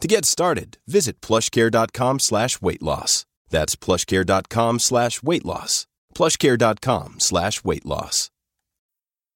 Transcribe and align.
To 0.00 0.08
get 0.08 0.26
started, 0.26 0.76
visit 0.86 1.22
plushcare.com 1.22 2.18
slash 2.20 2.60
weight 2.60 2.82
loss. 2.82 3.24
That's 3.48 3.76
plushcare.com 3.76 4.78
slash 4.78 5.22
weight 5.22 5.44
loss. 5.44 5.86
Plushcare.com 6.14 7.20
slash 7.20 7.64
weight 7.64 7.86
loss. 7.86 8.30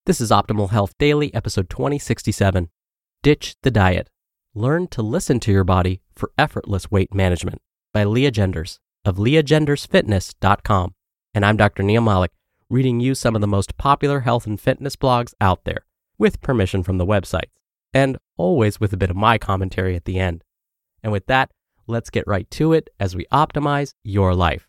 This 0.04 0.20
is 0.20 0.30
Optimal 0.30 0.70
Health 0.70 0.94
Daily, 0.98 1.32
episode 1.32 1.70
2067. 1.70 2.68
Ditch 3.22 3.54
the 3.62 3.70
Diet. 3.70 4.10
Learn 4.54 4.86
to 4.88 5.00
listen 5.02 5.40
to 5.40 5.52
your 5.52 5.64
body 5.64 6.02
for 6.12 6.30
effortless 6.36 6.90
weight 6.90 7.14
management 7.14 7.62
by 7.94 8.04
Leah 8.04 8.30
Genders 8.30 8.80
of 9.04 9.16
leahgendersfitness.com. 9.16 10.94
And 11.32 11.46
I'm 11.46 11.56
Dr. 11.56 11.82
Neal 11.82 12.02
Malik, 12.02 12.32
reading 12.68 13.00
you 13.00 13.14
some 13.14 13.34
of 13.34 13.40
the 13.40 13.46
most 13.46 13.78
popular 13.78 14.20
health 14.20 14.46
and 14.46 14.60
fitness 14.60 14.96
blogs 14.96 15.32
out 15.40 15.64
there, 15.64 15.86
with 16.18 16.42
permission 16.42 16.82
from 16.82 16.98
the 16.98 17.06
websites, 17.06 17.52
and 17.94 18.18
always 18.36 18.78
with 18.78 18.92
a 18.92 18.98
bit 18.98 19.10
of 19.10 19.16
my 19.16 19.38
commentary 19.38 19.96
at 19.96 20.04
the 20.04 20.18
end. 20.18 20.44
And 21.02 21.12
with 21.12 21.26
that, 21.26 21.50
let's 21.86 22.10
get 22.10 22.26
right 22.26 22.50
to 22.52 22.72
it 22.72 22.90
as 22.98 23.16
we 23.16 23.26
optimize 23.32 23.94
your 24.02 24.34
life. 24.34 24.68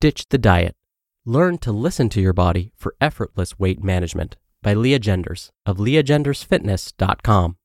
Ditch 0.00 0.26
the 0.30 0.38
Diet. 0.38 0.74
Learn 1.24 1.58
to 1.58 1.70
listen 1.70 2.08
to 2.08 2.20
your 2.20 2.32
body 2.32 2.72
for 2.74 2.96
effortless 3.00 3.58
weight 3.58 3.84
management 3.84 4.36
by 4.60 4.74
Leah 4.74 4.98
Genders 4.98 5.52
of 5.64 5.76
leahgendersfitness.com. 5.76 7.56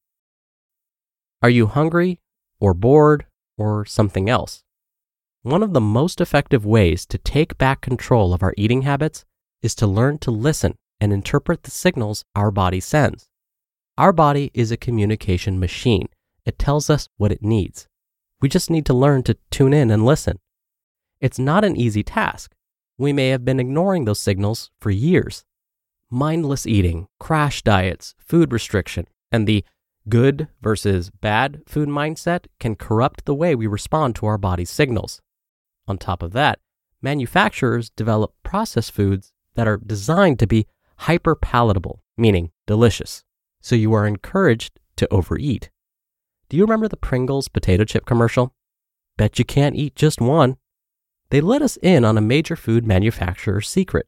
Are 1.41 1.49
you 1.49 1.67
hungry 1.67 2.19
or 2.59 2.73
bored 2.73 3.25
or 3.57 3.85
something 3.85 4.29
else? 4.29 4.63
One 5.41 5.63
of 5.63 5.73
the 5.73 5.81
most 5.81 6.19
effective 6.19 6.65
ways 6.65 7.05
to 7.07 7.17
take 7.17 7.57
back 7.57 7.81
control 7.81 8.33
of 8.33 8.43
our 8.43 8.53
eating 8.57 8.83
habits 8.83 9.25
is 9.61 9.73
to 9.75 9.87
learn 9.87 10.17
to 10.19 10.29
listen 10.31 10.75
and 10.99 11.13
interpret 11.13 11.63
the 11.63 11.71
signals 11.71 12.23
our 12.35 12.51
body 12.51 12.79
sends. 12.79 13.29
Our 13.97 14.13
body 14.13 14.51
is 14.53 14.71
a 14.71 14.77
communication 14.77 15.59
machine. 15.59 16.07
It 16.45 16.59
tells 16.59 16.87
us 16.87 17.09
what 17.17 17.31
it 17.31 17.41
needs. 17.41 17.87
We 18.39 18.47
just 18.47 18.69
need 18.69 18.85
to 18.85 18.93
learn 18.93 19.23
to 19.23 19.37
tune 19.49 19.73
in 19.73 19.89
and 19.89 20.05
listen. 20.05 20.37
It's 21.19 21.39
not 21.39 21.65
an 21.65 21.75
easy 21.75 22.03
task. 22.03 22.53
We 22.99 23.11
may 23.11 23.29
have 23.29 23.43
been 23.43 23.59
ignoring 23.59 24.05
those 24.05 24.19
signals 24.19 24.69
for 24.79 24.91
years. 24.91 25.43
Mindless 26.11 26.67
eating, 26.67 27.07
crash 27.19 27.63
diets, 27.63 28.13
food 28.19 28.53
restriction, 28.53 29.07
and 29.31 29.47
the 29.47 29.65
good 30.07 30.47
versus 30.61 31.09
bad 31.09 31.63
food 31.67 31.89
mindset 31.89 32.45
can 32.59 32.75
corrupt 32.75 33.25
the 33.25 33.35
way 33.35 33.55
we 33.55 33.65
respond 33.65 34.15
to 34.17 34.27
our 34.27 34.37
body's 34.37 34.69
signals. 34.69 35.21
On 35.87 35.97
top 35.97 36.21
of 36.21 36.33
that, 36.33 36.59
manufacturers 37.01 37.89
develop 37.89 38.33
processed 38.43 38.91
foods 38.91 39.33
that 39.55 39.67
are 39.67 39.77
designed 39.77 40.37
to 40.37 40.47
be 40.47 40.67
hyper 40.97 41.35
palatable, 41.35 42.03
meaning 42.15 42.51
delicious. 42.67 43.23
So 43.67 43.75
you 43.75 43.91
are 43.95 44.07
encouraged 44.07 44.79
to 44.95 45.13
overeat. 45.13 45.71
Do 46.47 46.55
you 46.55 46.63
remember 46.63 46.87
the 46.87 46.95
Pringles 46.95 47.49
potato 47.49 47.83
chip 47.83 48.05
commercial? 48.05 48.55
Bet 49.17 49.39
you 49.39 49.43
can't 49.43 49.75
eat 49.75 49.93
just 49.93 50.21
one. 50.21 50.55
They 51.31 51.41
let 51.41 51.61
us 51.61 51.77
in 51.83 52.05
on 52.05 52.17
a 52.17 52.21
major 52.21 52.55
food 52.55 52.87
manufacturer's 52.87 53.67
secret. 53.67 54.07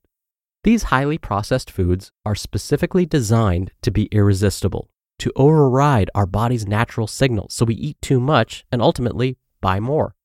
These 0.64 0.84
highly 0.84 1.18
processed 1.18 1.70
foods 1.70 2.10
are 2.26 2.36
specifically 2.36 3.06
designed 3.06 3.74
to 3.82 3.92
be 3.92 4.06
irresistible, 4.14 4.90
to 5.18 5.34
override 5.36 6.10
our 6.16 6.26
body's 6.26 6.66
natural 6.66 7.06
signals 7.06 7.54
so 7.54 7.66
we 7.66 7.76
eat 7.76 8.02
too 8.02 8.22
much 8.22 8.66
and 8.72 8.82
ultimately 8.82 9.36
buy 9.60 9.82
more. 9.82 10.16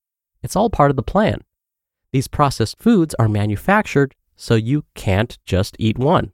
It's 0.45 0.55
all 0.55 0.71
part 0.71 0.91
of 0.91 0.97
the 0.97 1.03
plan. 1.03 1.41
These 2.13 2.29
processed 2.29 2.79
foods 2.79 3.17
are 3.19 3.29
manufactured 3.29 4.15
so 4.37 4.55
you 4.55 4.85
can't 4.95 5.37
just 5.45 5.75
eat 5.81 5.99
one. 5.99 6.31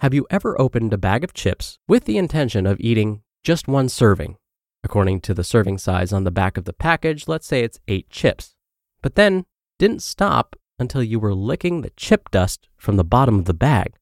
Have 0.00 0.14
you 0.14 0.26
ever 0.30 0.58
opened 0.58 0.94
a 0.94 0.96
bag 0.96 1.24
of 1.24 1.34
chips 1.34 1.78
with 1.86 2.06
the 2.06 2.16
intention 2.16 2.64
of 2.64 2.80
eating 2.80 3.20
just 3.44 3.68
one 3.68 3.90
serving? 3.90 4.38
According 4.82 5.20
to 5.20 5.34
the 5.34 5.44
serving 5.44 5.76
size 5.76 6.10
on 6.10 6.24
the 6.24 6.30
back 6.30 6.56
of 6.56 6.64
the 6.64 6.72
package, 6.72 7.28
let's 7.28 7.46
say 7.46 7.60
it's 7.60 7.80
eight 7.86 8.08
chips. 8.08 8.54
But 9.02 9.14
then 9.14 9.44
didn't 9.78 10.02
stop 10.02 10.56
until 10.78 11.02
you 11.02 11.20
were 11.20 11.34
licking 11.34 11.82
the 11.82 11.92
chip 11.98 12.30
dust 12.30 12.70
from 12.78 12.96
the 12.96 13.04
bottom 13.04 13.38
of 13.38 13.44
the 13.44 13.52
bag. 13.52 13.92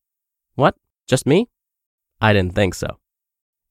What? 0.55 0.77
Just 1.09 1.27
me? 1.27 1.49
I 2.21 2.33
didn't 2.33 2.55
think 2.55 2.77
so. 2.77 2.99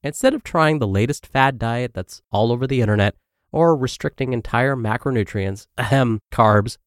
Instead 0.04 0.34
of 0.34 0.44
trying 0.44 0.80
the 0.80 0.86
latest 0.86 1.26
fad 1.26 1.58
diet 1.58 1.94
that's 1.94 2.22
all 2.30 2.52
over 2.52 2.68
the 2.68 2.82
internet 2.82 3.16
or 3.54 3.74
restricting 3.74 4.34
entire 4.34 4.76
macronutrients, 4.76 5.68
ahem, 5.78 6.20
carbs, 6.34 6.78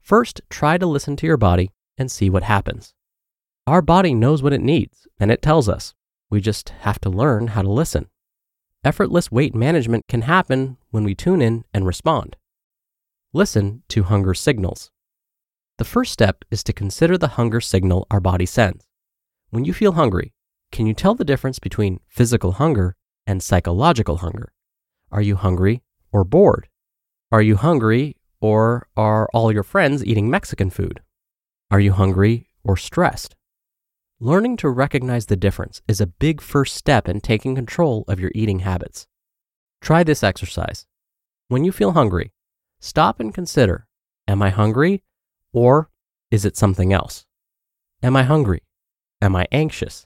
first 0.00 0.40
try 0.48 0.78
to 0.78 0.86
listen 0.86 1.14
to 1.16 1.26
your 1.26 1.36
body 1.36 1.72
and 1.98 2.10
see 2.10 2.30
what 2.30 2.44
happens. 2.44 2.94
Our 3.68 3.82
body 3.82 4.14
knows 4.14 4.42
what 4.42 4.54
it 4.54 4.62
needs 4.62 5.06
and 5.20 5.30
it 5.30 5.42
tells 5.42 5.68
us. 5.68 5.92
We 6.30 6.40
just 6.40 6.70
have 6.70 6.98
to 7.00 7.10
learn 7.10 7.48
how 7.48 7.60
to 7.60 7.70
listen. 7.70 8.08
Effortless 8.82 9.30
weight 9.30 9.54
management 9.54 10.08
can 10.08 10.22
happen 10.22 10.78
when 10.90 11.04
we 11.04 11.14
tune 11.14 11.42
in 11.42 11.66
and 11.74 11.86
respond. 11.86 12.36
Listen 13.34 13.82
to 13.88 14.04
hunger 14.04 14.32
signals. 14.32 14.90
The 15.76 15.84
first 15.84 16.14
step 16.14 16.46
is 16.50 16.64
to 16.64 16.72
consider 16.72 17.18
the 17.18 17.36
hunger 17.36 17.60
signal 17.60 18.06
our 18.10 18.20
body 18.20 18.46
sends. 18.46 18.86
When 19.50 19.66
you 19.66 19.74
feel 19.74 19.92
hungry, 19.92 20.32
can 20.72 20.86
you 20.86 20.94
tell 20.94 21.14
the 21.14 21.22
difference 21.22 21.58
between 21.58 22.00
physical 22.08 22.52
hunger 22.52 22.96
and 23.26 23.42
psychological 23.42 24.16
hunger? 24.16 24.50
Are 25.12 25.20
you 25.20 25.36
hungry 25.36 25.82
or 26.10 26.24
bored? 26.24 26.68
Are 27.30 27.42
you 27.42 27.56
hungry 27.56 28.16
or 28.40 28.88
are 28.96 29.28
all 29.34 29.52
your 29.52 29.62
friends 29.62 30.02
eating 30.02 30.30
Mexican 30.30 30.70
food? 30.70 31.02
Are 31.70 31.80
you 31.80 31.92
hungry 31.92 32.48
or 32.64 32.78
stressed? 32.78 33.34
Learning 34.20 34.56
to 34.56 34.68
recognize 34.68 35.26
the 35.26 35.36
difference 35.36 35.80
is 35.86 36.00
a 36.00 36.06
big 36.06 36.40
first 36.40 36.74
step 36.74 37.08
in 37.08 37.20
taking 37.20 37.54
control 37.54 38.04
of 38.08 38.18
your 38.18 38.32
eating 38.34 38.58
habits. 38.60 39.06
Try 39.80 40.02
this 40.02 40.24
exercise. 40.24 40.88
When 41.46 41.62
you 41.62 41.70
feel 41.70 41.92
hungry, 41.92 42.32
stop 42.80 43.20
and 43.20 43.32
consider 43.32 43.86
Am 44.26 44.42
I 44.42 44.50
hungry 44.50 45.04
or 45.52 45.88
is 46.32 46.44
it 46.44 46.56
something 46.56 46.92
else? 46.92 47.26
Am 48.02 48.16
I 48.16 48.24
hungry? 48.24 48.62
Am 49.22 49.36
I 49.36 49.46
anxious? 49.52 50.04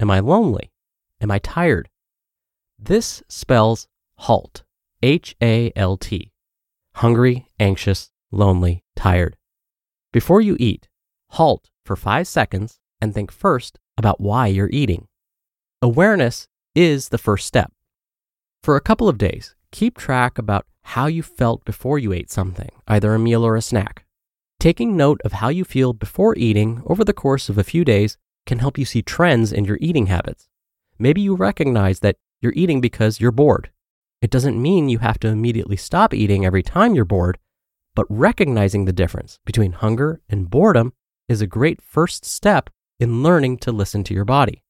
Am 0.00 0.10
I 0.10 0.18
lonely? 0.18 0.72
Am 1.20 1.30
I 1.30 1.38
tired? 1.38 1.88
This 2.76 3.22
spells 3.28 3.86
HALT. 4.16 4.64
H 5.00 5.36
A 5.40 5.70
L 5.76 5.96
T. 5.96 6.32
Hungry, 6.96 7.46
anxious, 7.60 8.10
lonely, 8.32 8.82
tired. 8.96 9.36
Before 10.12 10.40
you 10.40 10.56
eat, 10.58 10.88
halt 11.30 11.70
for 11.84 11.94
five 11.94 12.26
seconds 12.26 12.80
and 13.04 13.14
think 13.14 13.30
first 13.30 13.78
about 13.96 14.20
why 14.20 14.48
you're 14.48 14.70
eating. 14.72 15.06
Awareness 15.80 16.48
is 16.74 17.10
the 17.10 17.18
first 17.18 17.46
step. 17.46 17.70
For 18.64 18.74
a 18.74 18.80
couple 18.80 19.08
of 19.08 19.18
days, 19.18 19.54
keep 19.70 19.96
track 19.96 20.38
about 20.38 20.66
how 20.82 21.06
you 21.06 21.22
felt 21.22 21.64
before 21.64 21.98
you 21.98 22.12
ate 22.12 22.30
something, 22.30 22.70
either 22.88 23.14
a 23.14 23.18
meal 23.18 23.44
or 23.44 23.54
a 23.54 23.62
snack. 23.62 24.04
Taking 24.58 24.96
note 24.96 25.20
of 25.24 25.32
how 25.32 25.50
you 25.50 25.64
feel 25.64 25.92
before 25.92 26.34
eating 26.36 26.82
over 26.86 27.04
the 27.04 27.12
course 27.12 27.48
of 27.48 27.58
a 27.58 27.64
few 27.64 27.84
days 27.84 28.16
can 28.46 28.58
help 28.58 28.78
you 28.78 28.84
see 28.84 29.02
trends 29.02 29.52
in 29.52 29.64
your 29.64 29.78
eating 29.80 30.06
habits. 30.06 30.48
Maybe 30.98 31.20
you 31.20 31.34
recognize 31.34 32.00
that 32.00 32.16
you're 32.40 32.52
eating 32.56 32.80
because 32.80 33.20
you're 33.20 33.30
bored. 33.30 33.70
It 34.22 34.30
doesn't 34.30 34.60
mean 34.60 34.88
you 34.88 34.98
have 34.98 35.18
to 35.20 35.28
immediately 35.28 35.76
stop 35.76 36.14
eating 36.14 36.46
every 36.46 36.62
time 36.62 36.94
you're 36.94 37.04
bored, 37.04 37.38
but 37.94 38.06
recognizing 38.08 38.84
the 38.84 38.92
difference 38.92 39.38
between 39.44 39.72
hunger 39.72 40.20
and 40.28 40.50
boredom 40.50 40.94
is 41.28 41.42
a 41.42 41.46
great 41.46 41.82
first 41.82 42.24
step 42.24 42.70
in 42.98 43.22
learning 43.22 43.58
to 43.58 43.72
listen 43.72 44.04
to 44.04 44.14
your 44.14 44.24
body. 44.24 44.62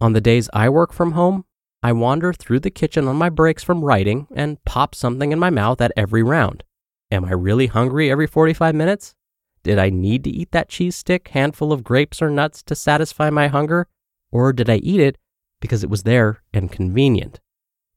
On 0.00 0.12
the 0.12 0.20
days 0.20 0.48
I 0.52 0.68
work 0.68 0.92
from 0.92 1.12
home, 1.12 1.44
I 1.82 1.92
wander 1.92 2.32
through 2.32 2.60
the 2.60 2.70
kitchen 2.70 3.08
on 3.08 3.16
my 3.16 3.28
breaks 3.28 3.62
from 3.62 3.84
writing 3.84 4.26
and 4.34 4.62
pop 4.64 4.94
something 4.94 5.32
in 5.32 5.38
my 5.38 5.50
mouth 5.50 5.80
at 5.80 5.92
every 5.96 6.22
round. 6.22 6.64
Am 7.10 7.24
I 7.24 7.32
really 7.32 7.66
hungry 7.66 8.10
every 8.10 8.26
45 8.26 8.74
minutes? 8.74 9.14
Did 9.62 9.78
I 9.78 9.90
need 9.90 10.24
to 10.24 10.30
eat 10.30 10.52
that 10.52 10.68
cheese 10.68 10.96
stick, 10.96 11.28
handful 11.28 11.72
of 11.72 11.84
grapes 11.84 12.22
or 12.22 12.30
nuts 12.30 12.62
to 12.64 12.74
satisfy 12.74 13.30
my 13.30 13.48
hunger? 13.48 13.88
Or 14.30 14.52
did 14.52 14.70
I 14.70 14.76
eat 14.76 15.00
it 15.00 15.18
because 15.60 15.82
it 15.82 15.90
was 15.90 16.04
there 16.04 16.42
and 16.52 16.70
convenient? 16.72 17.40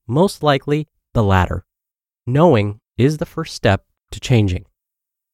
Most 0.07 0.43
likely, 0.43 0.87
the 1.13 1.23
latter. 1.23 1.65
Knowing 2.25 2.79
is 2.97 3.17
the 3.17 3.25
first 3.25 3.53
step 3.53 3.85
to 4.11 4.19
changing. 4.19 4.65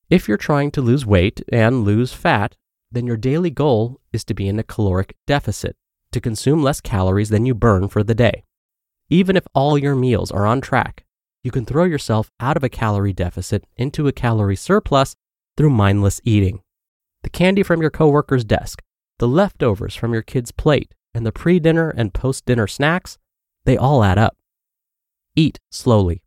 If 0.10 0.28
you're 0.28 0.38
trying 0.38 0.72
to 0.72 0.82
lose 0.82 1.06
weight 1.06 1.42
and 1.52 1.84
lose 1.84 2.14
fat, 2.14 2.56
then 2.92 3.06
your 3.06 3.18
daily 3.18 3.50
goal 3.50 4.00
is 4.12 4.24
to 4.26 4.34
be 4.34 4.48
in 4.48 4.60
a 4.60 4.64
caloric 4.64 5.16
deficit, 5.28 5.76
to 6.12 6.22
consume 6.22 6.64
less 6.64 6.82
calories 6.82 7.30
than 7.30 7.46
you 7.46 7.54
burn 7.54 7.88
for 7.88 8.04
the 8.04 8.16
day. 8.16 8.44
Even 9.10 9.36
if 9.36 9.48
all 9.54 9.78
your 9.78 9.96
meals 9.96 10.32
are 10.32 10.46
on 10.46 10.62
track, 10.62 11.06
you 11.44 11.52
can 11.52 11.66
throw 11.66 11.84
yourself 11.84 12.32
out 12.40 12.58
of 12.58 12.64
a 12.64 12.70
calorie 12.70 13.14
deficit 13.14 13.66
into 13.78 14.08
a 14.08 14.12
calorie 14.12 14.56
surplus 14.56 15.16
through 15.56 15.70
mindless 15.70 16.20
eating. 16.24 16.62
The 17.24 17.30
candy 17.30 17.64
from 17.64 17.82
your 17.82 17.92
coworker's 17.92 18.46
desk, 18.46 18.82
the 19.20 19.28
leftovers 19.28 19.96
from 19.96 20.14
your 20.14 20.22
kid's 20.22 20.52
plate, 20.52 20.94
and 21.14 21.26
the 21.26 21.32
pre 21.32 21.60
dinner 21.60 21.90
and 21.90 22.14
post 22.14 22.46
dinner 22.46 22.68
snacks, 22.68 23.18
they 23.66 23.78
all 23.78 24.04
add 24.04 24.18
up. 24.18 24.38
Eat 25.36 25.60
slowly. 25.72 26.22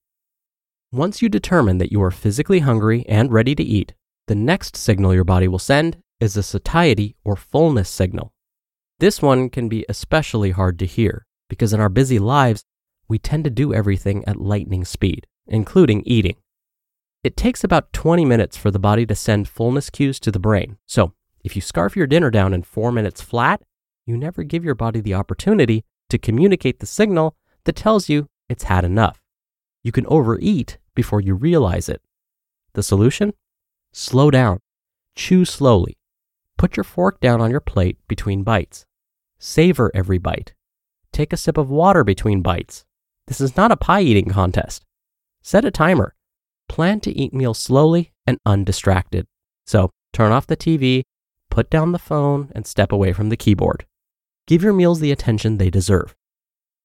Once 0.93 1.23
you 1.23 1.29
determine 1.29 1.79
that 1.79 1.91
you 1.91 2.03
are 2.03 2.11
physically 2.11 2.61
hungry 2.61 3.05
and 3.09 3.33
ready 3.33 3.55
to 3.55 3.63
eat, 3.63 3.95
the 4.27 4.35
next 4.35 4.77
signal 4.77 5.15
your 5.15 5.25
body 5.25 5.49
will 5.49 5.59
send 5.59 5.97
is 6.23 6.37
a 6.37 6.43
satiety 6.43 7.17
or 7.25 7.35
fullness 7.35 7.89
signal. 7.91 8.33
This 9.01 9.21
one 9.21 9.51
can 9.51 9.69
be 9.69 9.85
especially 9.89 10.53
hard 10.53 10.79
to 10.79 10.87
hear 10.87 11.27
because 11.49 11.73
in 11.73 11.81
our 11.81 11.89
busy 11.89 12.21
lives, 12.21 12.65
we 13.09 13.19
tend 13.19 13.43
to 13.43 13.51
do 13.51 13.75
everything 13.75 14.25
at 14.25 14.41
lightning 14.41 14.85
speed, 14.85 15.27
including 15.49 16.05
eating. 16.07 16.37
It 17.25 17.37
takes 17.37 17.65
about 17.65 17.93
20 17.93 18.25
minutes 18.25 18.57
for 18.57 18.71
the 18.71 18.79
body 18.79 19.05
to 19.07 19.17
send 19.17 19.49
fullness 19.49 19.91
cues 19.91 20.21
to 20.21 20.31
the 20.31 20.39
brain. 20.39 20.79
So, 20.87 21.13
if 21.43 21.57
you 21.57 21.63
scarf 21.63 21.97
your 21.97 22.07
dinner 22.07 22.31
down 22.31 22.55
in 22.55 22.63
four 22.63 22.93
minutes 22.93 23.21
flat, 23.21 23.61
you 24.07 24.17
never 24.17 24.45
give 24.45 24.65
your 24.65 24.77
body 24.77 25.01
the 25.01 25.15
opportunity 25.15 25.85
to 26.09 26.19
communicate 26.19 26.79
the 26.79 26.87
signal 26.87 27.35
that 27.65 27.75
tells 27.75 28.09
you 28.09 28.29
it's 28.49 28.65
had 28.65 28.85
enough. 28.85 29.21
You 29.83 29.91
can 29.91 30.07
overeat 30.07 30.79
before 30.95 31.21
you 31.21 31.35
realize 31.35 31.89
it. 31.89 32.01
The 32.75 32.85
solution? 32.85 33.35
Slow 33.93 34.31
down. 34.31 34.61
Chew 35.17 35.45
slowly. 35.45 35.97
Put 36.63 36.77
your 36.77 36.85
fork 36.85 37.19
down 37.19 37.41
on 37.41 37.51
your 37.51 37.59
plate 37.59 37.99
between 38.07 38.45
bites. 38.45 38.87
Savor 39.41 39.91
every 39.97 40.19
bite. 40.19 40.55
Take 41.13 41.33
a 41.33 41.37
sip 41.37 41.59
of 41.59 41.69
water 41.69 42.05
between 42.05 42.41
bites. 42.41 42.85
This 43.27 43.41
is 43.41 43.57
not 43.57 43.73
a 43.73 43.77
pie 43.77 44.03
eating 44.03 44.29
contest. 44.29 44.85
Set 45.43 45.65
a 45.65 45.73
timer. 45.73 46.15
Plan 46.69 47.01
to 47.01 47.11
eat 47.11 47.35
meals 47.35 47.59
slowly 47.59 48.13
and 48.29 48.39
undistracted. 48.47 49.27
So 49.67 49.91
turn 50.13 50.31
off 50.31 50.47
the 50.47 50.57
TV, 50.57 51.03
put 51.51 51.69
down 51.69 51.91
the 51.91 51.99
phone, 51.99 52.53
and 52.55 52.65
step 52.65 52.93
away 52.93 53.13
from 53.13 53.29
the 53.29 53.37
keyboard. 53.37 53.85
Give 54.47 54.63
your 54.63 54.73
meals 54.73 55.01
the 55.01 55.11
attention 55.11 55.59
they 55.59 55.69
deserve. 55.69 56.15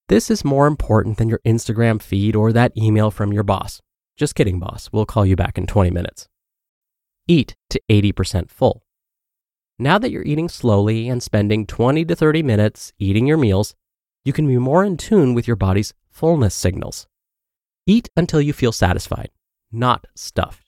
This 0.10 0.32
is 0.32 0.44
more 0.44 0.66
important 0.66 1.20
than 1.20 1.30
your 1.30 1.42
Instagram 1.46 2.02
feed 2.02 2.36
or 2.36 2.52
that 2.52 2.76
email 2.76 3.12
from 3.12 3.32
your 3.32 3.44
boss. 3.44 3.80
Just 4.16 4.34
kidding, 4.34 4.58
boss. 4.58 4.90
We'll 4.92 5.06
call 5.06 5.24
you 5.24 5.36
back 5.36 5.56
in 5.56 5.68
20 5.68 5.92
minutes. 5.92 6.28
Eat 7.28 7.54
to 7.70 7.80
80% 7.92 8.50
full. 8.50 8.82
Now 9.80 10.00
that 10.00 10.10
you're 10.10 10.26
eating 10.26 10.50
slowly 10.50 11.08
and 11.08 11.22
spending 11.22 11.68
20 11.68 12.04
to 12.06 12.16
30 12.16 12.42
minutes 12.42 12.94
eating 12.98 13.28
your 13.28 13.38
meals, 13.38 13.76
you 14.26 14.34
can 14.34 14.48
be 14.48 14.58
more 14.58 14.84
in 14.84 14.98
tune 14.98 15.36
with 15.36 15.46
your 15.46 15.56
body's 15.56 15.94
fullness 16.10 16.56
signals. 16.56 17.06
Eat 17.86 18.10
until 18.18 18.42
you 18.42 18.54
feel 18.54 18.72
satisfied, 18.72 19.30
not 19.72 20.08
stuffed. 20.16 20.68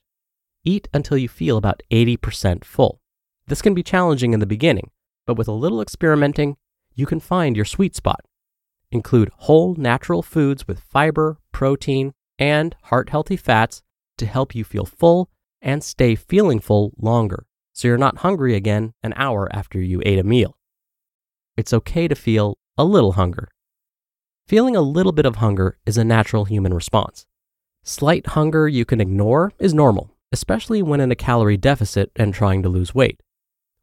Eat 0.63 0.89
until 0.93 1.17
you 1.17 1.27
feel 1.27 1.57
about 1.57 1.81
80% 1.89 2.63
full. 2.63 3.01
This 3.47 3.63
can 3.63 3.73
be 3.73 3.81
challenging 3.81 4.33
in 4.33 4.41
the 4.41 4.45
beginning, 4.45 4.91
but 5.25 5.39
with 5.39 5.47
a 5.47 5.53
little 5.53 5.81
experimenting, 5.81 6.57
you 6.93 7.07
can 7.07 7.19
find 7.19 7.55
your 7.55 7.65
sweet 7.65 7.95
spot. 7.95 8.21
Include 8.91 9.31
whole 9.37 9.73
natural 9.73 10.21
foods 10.21 10.67
with 10.67 10.81
fiber, 10.81 11.39
protein, 11.51 12.13
and 12.37 12.75
heart 12.83 13.09
healthy 13.09 13.37
fats 13.37 13.81
to 14.19 14.27
help 14.27 14.53
you 14.53 14.63
feel 14.63 14.85
full 14.85 15.31
and 15.63 15.83
stay 15.83 16.13
feeling 16.13 16.59
full 16.59 16.93
longer 16.99 17.47
so 17.79 17.87
you're 17.87 17.97
not 17.97 18.17
hungry 18.17 18.55
again 18.55 18.93
an 19.03 19.13
hour 19.15 19.47
after 19.53 19.79
you 19.79 20.01
ate 20.05 20.19
a 20.19 20.23
meal. 20.23 20.57
It's 21.55 21.71
okay 21.71 22.09
to 22.09 22.15
feel 22.15 22.57
a 22.77 22.83
little 22.83 23.13
hunger. 23.13 23.47
Feeling 24.49 24.75
a 24.75 24.81
little 24.81 25.13
bit 25.13 25.25
of 25.25 25.37
hunger 25.37 25.77
is 25.85 25.97
a 25.97 26.03
natural 26.03 26.43
human 26.43 26.73
response. 26.73 27.25
Slight 27.85 28.27
hunger 28.27 28.67
you 28.67 28.83
can 28.83 28.99
ignore 28.99 29.53
is 29.59 29.73
normal, 29.73 30.13
especially 30.33 30.81
when 30.81 30.99
in 30.99 31.09
a 31.09 31.15
calorie 31.15 31.55
deficit 31.55 32.11
and 32.17 32.33
trying 32.33 32.61
to 32.63 32.67
lose 32.67 32.93
weight. 32.93 33.21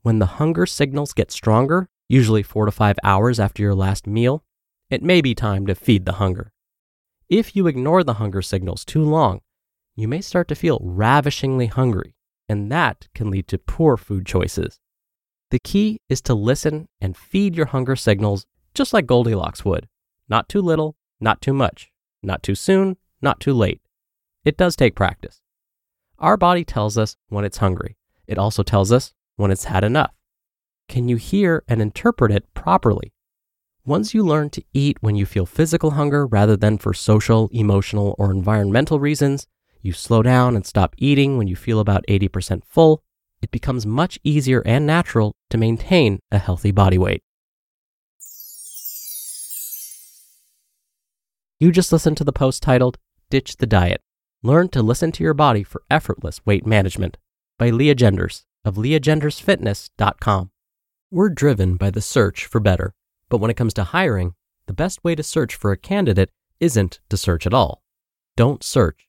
When 0.03 0.19
the 0.19 0.37
hunger 0.37 0.67
signals 0.67 1.15
get 1.15 1.31
stronger, 1.31 1.89
usually 2.07 2.43
four 2.43 2.67
to 2.67 2.73
five 2.73 2.99
hours 3.03 3.41
after 3.41 3.63
your 3.63 3.75
last 3.75 4.07
meal, 4.07 4.45
it 4.91 5.03
may 5.03 5.23
be 5.23 5.35
time 5.35 5.67
to 5.69 5.75
feed 5.75 6.05
the 6.05 6.21
hunger. 6.21 6.53
If 7.31 7.57
you 7.57 7.67
ignore 7.67 8.05
the 8.05 8.21
hunger 8.21 8.43
signals 8.43 8.85
too 8.85 9.03
long, 9.03 9.41
you 9.95 10.07
may 10.07 10.21
start 10.21 10.49
to 10.49 10.55
feel 10.55 10.81
ravishingly 10.83 11.69
hungry, 11.69 12.16
and 12.49 12.71
that 12.71 13.09
can 13.15 13.31
lead 13.31 13.49
to 13.49 13.59
poor 13.59 13.97
food 13.97 14.27
choices. 14.27 14.81
The 15.51 15.59
key 15.59 16.01
is 16.09 16.21
to 16.23 16.35
listen 16.35 16.89
and 17.01 17.17
feed 17.17 17.57
your 17.57 17.67
hunger 17.67 17.97
signals 17.97 18.47
just 18.75 18.93
like 18.93 19.07
Goldilocks 19.07 19.65
would. 19.65 19.89
Not 20.29 20.49
too 20.49 20.61
little, 20.61 20.97
not 21.21 21.41
too 21.41 21.55
much, 21.55 21.91
not 22.23 22.43
too 22.43 22.55
soon, 22.55 22.97
not 23.23 23.41
too 23.41 23.55
late. 23.55 23.81
It 24.45 24.57
does 24.57 24.77
take 24.77 24.95
practice. 24.95 25.41
Our 26.19 26.37
body 26.37 26.65
tells 26.65 26.97
us 26.97 27.17
when 27.29 27.45
it's 27.45 27.59
hungry. 27.59 27.97
It 28.27 28.39
also 28.39 28.63
tells 28.63 28.93
us 28.93 29.15
when 29.37 29.51
it's 29.51 29.65
had 29.65 29.85
enough. 29.85 30.13
Can 30.89 31.09
you 31.09 31.17
hear 31.17 31.65
and 31.69 31.81
interpret 31.81 32.33
it 32.33 32.53
properly? 32.55 33.13
Once 33.85 34.15
you 34.15 34.25
learn 34.25 34.51
to 34.51 34.65
eat 34.73 34.99
when 35.01 35.15
you 35.15 35.25
feel 35.25 35.47
physical 35.47 35.93
hunger 35.93 36.27
rather 36.27 36.57
than 36.57 36.79
for 36.79 36.93
social, 36.93 37.49
emotional, 37.53 38.17
or 38.19 38.31
environmental 38.31 38.99
reasons, 38.99 39.47
you 39.82 39.93
slow 39.93 40.23
down 40.23 40.56
and 40.56 40.67
stop 40.67 40.94
eating 40.99 41.38
when 41.38 41.49
you 41.49 41.56
feel 41.56 41.81
about 41.81 42.05
80% 42.08 42.64
full, 42.64 43.02
it 43.43 43.50
becomes 43.50 43.87
much 43.87 44.19
easier 44.25 44.62
and 44.67 44.87
natural 44.87 45.34
to 45.50 45.58
maintain 45.58 46.19
a 46.31 46.38
healthy 46.38 46.73
body 46.73 46.99
weight. 46.99 47.23
You 51.58 51.73
just 51.73 51.93
listened 51.93 52.17
to 52.19 52.25
the 52.25 52.32
post 52.32 52.62
titled 52.62 52.99
Ditch 53.31 53.56
the 53.56 53.67
Diet 53.67 54.00
Learn 54.43 54.69
to 54.69 54.82
Listen 54.82 55.11
to 55.12 55.25
Your 55.25 55.34
Body 55.34 55.62
for 55.62 55.82
Effortless 55.90 56.44
Weight 56.44 56.67
Management 56.67 57.17
by 57.58 57.70
Leah 57.70 57.94
Genders 57.94 58.44
of 58.64 58.76
leahgendersfitness.com. 58.76 60.50
We're 61.11 61.28
driven 61.30 61.76
by 61.76 61.90
the 61.90 62.02
search 62.02 62.45
for 62.45 62.61
better. 62.61 62.92
But 63.28 63.38
when 63.38 63.50
it 63.50 63.56
comes 63.56 63.75
to 63.75 63.85
hiring, 63.85 64.35
the 64.66 64.73
best 64.73 65.02
way 65.02 65.14
to 65.14 65.23
search 65.23 65.54
for 65.54 65.73
a 65.73 65.76
candidate 65.76 66.30
isn't 66.61 67.00
to 67.09 67.16
search 67.16 67.47
at 67.47 67.54
all. 67.54 67.83
Don't 68.37 68.62
search, 68.62 69.09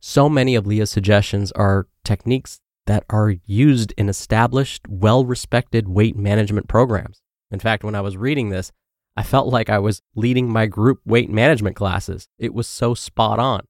So 0.00 0.28
many 0.28 0.54
of 0.54 0.66
Leah's 0.66 0.90
suggestions 0.90 1.52
are 1.52 1.88
techniques 2.04 2.60
that 2.86 3.04
are 3.10 3.34
used 3.44 3.92
in 3.96 4.08
established, 4.08 4.82
well 4.88 5.24
respected 5.24 5.88
weight 5.88 6.16
management 6.16 6.68
programs. 6.68 7.22
In 7.50 7.58
fact, 7.58 7.84
when 7.84 7.94
I 7.94 8.00
was 8.00 8.16
reading 8.16 8.50
this, 8.50 8.72
I 9.16 9.22
felt 9.22 9.48
like 9.48 9.70
I 9.70 9.78
was 9.78 10.02
leading 10.14 10.48
my 10.50 10.66
group 10.66 11.00
weight 11.04 11.30
management 11.30 11.76
classes. 11.76 12.28
It 12.38 12.54
was 12.54 12.68
so 12.68 12.94
spot 12.94 13.38
on. 13.38 13.66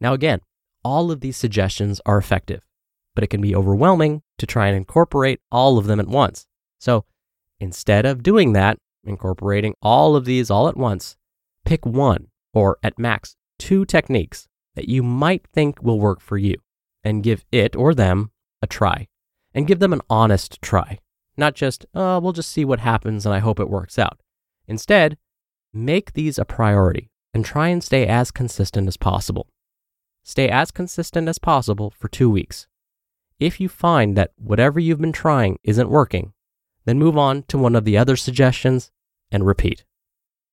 Now, 0.00 0.12
again, 0.12 0.40
all 0.84 1.10
of 1.10 1.20
these 1.20 1.36
suggestions 1.36 2.00
are 2.04 2.18
effective, 2.18 2.62
but 3.14 3.22
it 3.22 3.28
can 3.28 3.40
be 3.40 3.54
overwhelming 3.54 4.22
to 4.38 4.46
try 4.46 4.66
and 4.66 4.76
incorporate 4.76 5.40
all 5.52 5.78
of 5.78 5.86
them 5.86 6.00
at 6.00 6.08
once. 6.08 6.46
So 6.80 7.04
instead 7.60 8.04
of 8.04 8.24
doing 8.24 8.52
that, 8.54 8.78
incorporating 9.04 9.74
all 9.80 10.16
of 10.16 10.24
these 10.24 10.50
all 10.50 10.68
at 10.68 10.76
once, 10.76 11.16
pick 11.64 11.86
one 11.86 12.28
or 12.52 12.78
at 12.82 12.98
max 12.98 13.36
two 13.58 13.84
techniques 13.84 14.48
that 14.74 14.88
you 14.88 15.02
might 15.02 15.46
think 15.52 15.82
will 15.82 16.00
work 16.00 16.20
for 16.20 16.38
you 16.38 16.56
and 17.04 17.22
give 17.22 17.44
it 17.52 17.76
or 17.76 17.94
them 17.94 18.30
a 18.60 18.66
try 18.66 19.08
and 19.54 19.66
give 19.66 19.78
them 19.78 19.92
an 19.92 20.00
honest 20.08 20.60
try. 20.62 20.98
Not 21.36 21.54
just, 21.54 21.86
oh, 21.94 22.20
we'll 22.20 22.32
just 22.32 22.50
see 22.50 22.64
what 22.64 22.80
happens 22.80 23.26
and 23.26 23.34
I 23.34 23.38
hope 23.38 23.60
it 23.60 23.70
works 23.70 23.98
out. 23.98 24.20
Instead, 24.66 25.16
make 25.72 26.12
these 26.12 26.38
a 26.38 26.44
priority 26.44 27.10
and 27.34 27.44
try 27.44 27.68
and 27.68 27.82
stay 27.82 28.06
as 28.06 28.30
consistent 28.30 28.88
as 28.88 28.96
possible. 28.96 29.48
Stay 30.22 30.48
as 30.48 30.70
consistent 30.70 31.28
as 31.28 31.38
possible 31.38 31.90
for 31.90 32.08
two 32.08 32.30
weeks. 32.30 32.66
If 33.40 33.60
you 33.60 33.68
find 33.68 34.16
that 34.16 34.32
whatever 34.36 34.78
you've 34.78 35.00
been 35.00 35.12
trying 35.12 35.58
isn't 35.64 35.90
working, 35.90 36.32
then 36.84 36.98
move 36.98 37.18
on 37.18 37.42
to 37.44 37.58
one 37.58 37.74
of 37.74 37.84
the 37.84 37.96
other 37.96 38.16
suggestions 38.16 38.90
and 39.30 39.46
repeat. 39.46 39.84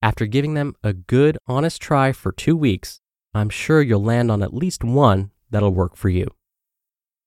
After 0.02 0.26
giving 0.26 0.54
them 0.54 0.76
a 0.84 0.94
good, 0.94 1.38
honest 1.46 1.82
try 1.82 2.12
for 2.14 2.32
two 2.32 2.56
weeks, 2.56 3.02
I'm 3.40 3.50
sure 3.50 3.82
you'll 3.82 4.04
land 4.04 4.32
on 4.32 4.44
at 4.44 4.54
least 4.54 4.84
one 4.84 5.32
that'll 5.50 5.74
work 5.74 5.96
for 5.96 6.10
you. 6.10 6.28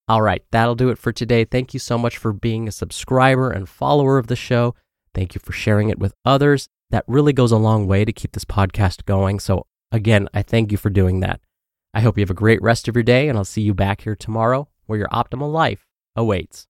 All 0.09 0.23
right, 0.23 0.45
that'll 0.51 0.75
do 0.75 0.91
it 0.91 0.99
for 0.99 1.13
today. 1.13 1.45
Thank 1.45 1.73
you 1.75 1.81
so 1.81 1.97
much 1.97 2.19
for 2.19 2.33
being 2.33 2.69
a 2.69 2.73
subscriber 2.73 3.51
and 3.51 3.69
follower 3.69 4.19
of 4.19 4.27
the 4.27 4.37
show. 4.37 4.75
Thank 5.15 5.35
you 5.35 5.41
for 5.43 5.53
sharing 5.53 5.89
it 5.89 5.99
with 5.99 6.15
others. 6.25 6.69
That 6.91 7.05
really 7.07 7.33
goes 7.33 7.53
a 7.53 7.57
long 7.57 7.87
way 7.87 8.05
to 8.05 8.13
keep 8.13 8.33
this 8.33 8.45
podcast 8.45 9.05
going. 9.05 9.41
So, 9.41 9.67
again, 9.91 10.29
I 10.35 10.43
thank 10.43 10.71
you 10.71 10.79
for 10.79 10.91
doing 10.91 11.21
that. 11.21 11.41
I 11.95 12.01
hope 12.01 12.19
you 12.19 12.23
have 12.23 12.31
a 12.31 12.35
great 12.35 12.63
rest 12.63 12.89
of 12.89 12.97
your 12.97 13.03
day, 13.03 13.29
and 13.29 13.39
I'll 13.39 13.45
see 13.45 13.63
you 13.63 13.75
back 13.75 14.03
here 14.03 14.17
tomorrow 14.17 14.69
where 14.87 14.99
your 14.99 15.09
optimal 15.09 15.53
life 15.53 15.87
awaits. 16.17 16.67